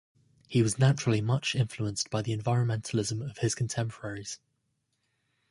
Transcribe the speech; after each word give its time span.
He 0.47 0.63
was 0.63 0.79
naturally 0.79 1.21
much 1.21 1.53
influenced 1.53 2.09
by 2.09 2.23
the 2.23 2.35
environmentalism 2.35 3.23
of 3.23 3.37
his 3.37 3.53
contemporaries. 3.53 4.39